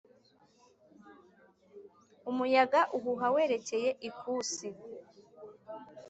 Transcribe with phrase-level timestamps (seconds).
[2.29, 4.67] umuyaga uhuha werekeye ikusi